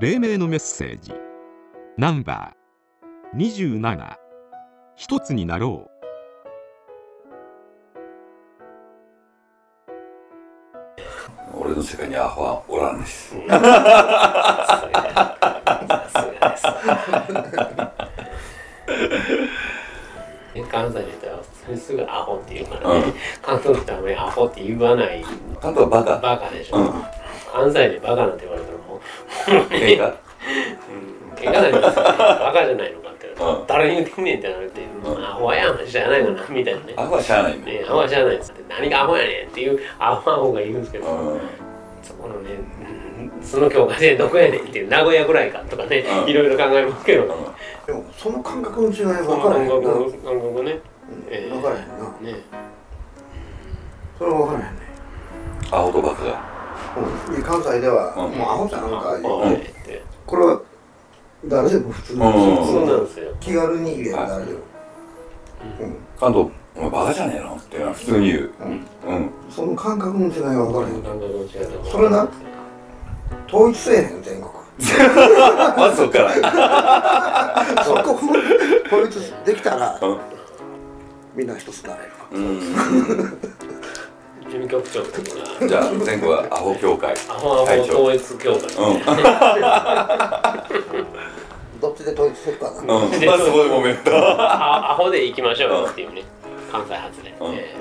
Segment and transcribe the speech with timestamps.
[0.00, 1.12] 黎明のメッセージ
[1.96, 4.16] ナンバー27
[4.96, 5.90] 一つになろう
[11.56, 13.30] 俺の世界にアホはおらんです。
[13.30, 13.52] さすが
[16.50, 16.64] です。
[20.70, 25.24] 関西の人はすぐアホって言うからね、うん関東の人はあんまりアホって言わない
[25.60, 26.18] 関東はバカ。
[26.18, 26.90] バカでしょ、うん。
[27.52, 28.63] 関西でバカなんて言われ
[29.44, 30.14] たらもう喧嘩。
[30.44, 33.66] うん、怪我ないんですよ、ね、バカじゃないのかって、うん。
[33.66, 35.24] 誰に言ってんねんってなるって、うん。
[35.24, 36.94] アホやん知らないかなみたいなね。
[36.96, 37.86] アホはしゃあないねよ。
[37.88, 38.52] アホは知らないです。
[38.52, 41.40] って何がアホやねんっていうアホアホがいるんですけど、うん。
[42.02, 42.94] そこのね、うん
[43.42, 46.28] その教科書どこやねんっていう名古屋ぐらいかとかね、うん。
[46.28, 47.26] いろいろ考えますけど、
[47.86, 49.72] でもその感覚の違い分そのからへんな。
[49.74, 50.80] 感覚感覚ね、
[51.30, 51.52] ええ。
[51.52, 51.94] 分からへんな。
[52.20, 52.40] ね。
[54.18, 54.80] それは分からへんね。
[55.70, 56.53] アホとバカが。
[56.96, 57.42] うん。
[57.42, 58.38] 関西ではうん。
[58.38, 59.20] もうアホちゃんかい
[59.54, 60.60] うてこれは
[61.46, 62.20] 誰でも普通うん。
[62.20, 62.32] に
[62.66, 63.34] そうなんですよ。
[63.40, 64.58] 気軽に言える誰でも。
[65.80, 65.96] うん。
[66.18, 68.50] 関東、お前バカじゃねえのって普通に言う。
[68.60, 68.68] うん。
[69.14, 69.30] うん。
[69.50, 71.90] その感覚の違いは分からへん。
[71.90, 72.28] それな
[73.48, 74.52] 統一せえへん全国。
[75.76, 76.34] まずそっから。
[77.84, 78.32] そこも
[78.86, 79.14] 統一
[79.44, 80.18] できたらうん。
[81.36, 82.60] みんな一つになれるうん。
[84.64, 87.14] 事務局長とかじゃあ、全国はアホ協会。
[87.28, 87.64] アホアホ。
[87.64, 89.00] 統一協会うん。
[91.80, 92.88] どっちで統一するかなうん。
[92.88, 94.16] まずそこで揉めると。
[94.16, 96.22] あアホで行きましょうよっていうね
[96.72, 97.74] 関西発で、うんえ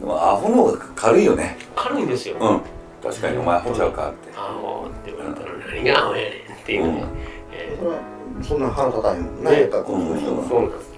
[0.00, 1.56] でもアホの方が軽いよね。
[1.60, 2.60] え軽いんですよ、うん。
[3.02, 4.30] 確かにお前アホちゃうかって。
[4.36, 7.04] アホって言われたら何がアホやねんっていうね、
[7.52, 7.98] えそれは
[8.42, 10.91] そんな腹立たへんもんねやっぱりこの人えはそうなんです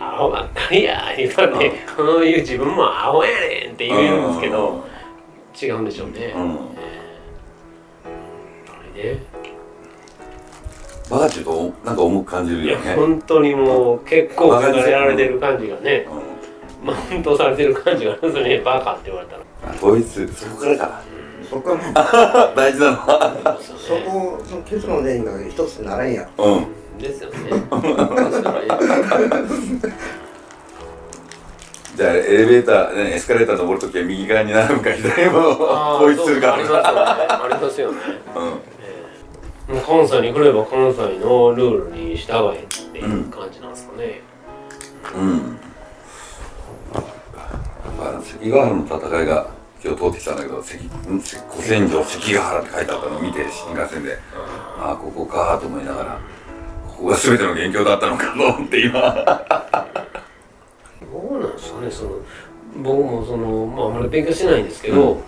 [0.00, 4.84] アホばっかりや言うたって、こういう自分もアホやねんって言うんですけど、
[5.60, 6.58] 違うんでしょうね、うん。
[8.96, 9.20] ええね
[11.10, 12.94] バカって言うと、なんか重く感じるいやよね。
[12.94, 16.86] 本当にもう結構バカられてる感じがねうん。
[16.86, 19.42] マウントされてる感じがあるんですよねバカって言われたら
[19.74, 21.02] 統一、そこからか
[21.48, 22.52] そこからねら。
[22.54, 23.58] 大事なのは。
[23.60, 26.66] そこの結論でいいんだけど一つになれんやうん。
[26.98, 27.36] ですよね。
[31.96, 36.88] じゃあエレベーター、ね、エスカレーター登るときは右側に並ぶか左を統一するかありますよね。
[37.28, 37.98] ありますよね。
[39.68, 39.80] うん。
[39.82, 44.22] 関西に来れば関西のルールに従えっていう感じなんですかね、
[45.14, 45.58] うん。
[46.94, 47.04] やっ
[47.98, 49.48] ぱ関ヶ原の戦いが
[49.84, 50.88] 今日通ってきたんだけど、関ん
[51.20, 54.18] 古戦場関ヶ原って書いてあったのを見て新幹線で、
[54.78, 56.18] ああここかと思いながら、
[56.98, 59.00] ここが全ての元凶だったのかと思って今。
[61.00, 62.10] どうなんですかねその
[62.82, 65.22] 僕もその、まあ、あまり勉強してないんですけど、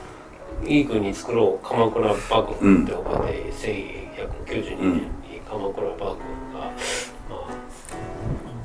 [0.66, 6.06] いい国作ろう鎌倉幕府って他で1192年に鎌倉幕府
[6.54, 7.54] が、まあ、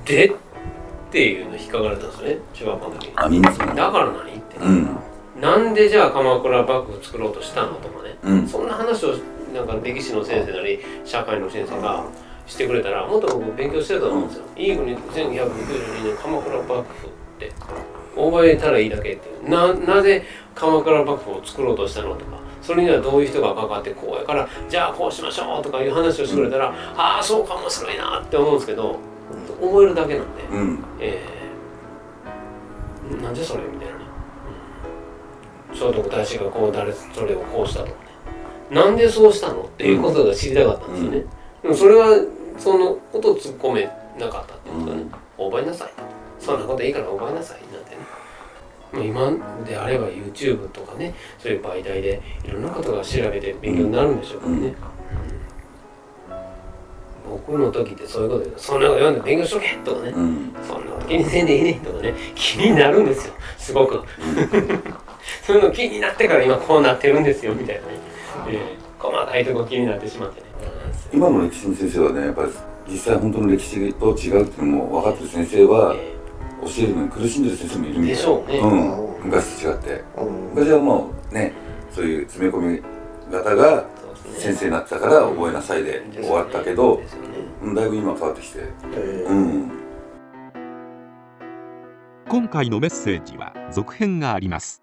[0.03, 0.31] でっ
[1.11, 3.51] ていうの引っかかれたんですね中学校の時にだ
[3.91, 4.97] から何って、うん。
[5.39, 8.47] なんでじゃあ鎌倉幕府作ろうとしたのとかね、うん。
[8.47, 9.15] そんな話を
[9.53, 12.05] なんか歴史の先生なり社会の先生が
[12.45, 14.44] してくれたらもっと僕勉強してたと思うんですよ。
[14.56, 17.51] いい国1192年鎌倉幕府って。
[18.16, 19.50] 覚えたらいいだけっていう。
[19.50, 20.23] ななぜ
[20.56, 29.00] 鎌倉幕府を作ろうとしたのとかそれにはどういう人が関わってこうやからじゃあこうしましょうとかいう話をしてくれたら、ああそうか面白いなって思うんですけど
[29.62, 30.83] 覚えるだけなんで、うん。
[31.00, 33.95] えー、なんでそれみたいな。
[34.00, 34.06] ね、
[35.72, 37.95] うん、聖徳太子がこう誰それをこうしたとかね。
[38.72, 41.25] なんでそうしたのっていうことが知りたかったんですよね、
[41.65, 42.23] でもそれは
[42.59, 43.89] そのことを突っ込め
[44.19, 45.91] なかったっていうんですかね、覚えなさい。
[46.39, 47.97] そんなこといいから覚えなさいなんてね。
[48.93, 54.75] まあ今であれば YouTube とかねそういう媒体でいろんなことが調べて勉強になるんでしょうからね、
[57.25, 57.31] うん。
[57.31, 60.53] 僕の時ってそういうことでそんなこと読んで勉強しとけとかね、うん。
[60.61, 62.13] そんなこと気にせんでいいねとかね。
[62.35, 63.33] 気になるんですよ。
[63.57, 64.03] すごく。
[65.41, 67.88] そういうの気になってから今こうなってるんですよみたいなね、
[68.50, 70.47] えー細かいとこ気になってしまってね
[71.13, 72.51] 今の歴史の先生はね、やっぱり
[72.88, 76.15] 実際本当の歴史と違うっていうのも分かってる先生は、え
[76.62, 78.57] 教えるのに苦しんでる先生もいるみたいでしょうね。
[78.59, 79.25] うん。
[79.25, 80.03] 昔と違って。
[80.18, 80.50] うん。
[80.56, 81.53] 昔はもうね、
[81.92, 82.81] そういう詰め込み
[83.31, 83.86] 方が
[84.38, 87.01] 先生になってたから覚えなさいで終わったけど
[87.62, 88.59] うんだいぶ今変わってきて。
[88.94, 89.71] えーうん。
[92.27, 94.81] 今回のメッセージは続編があります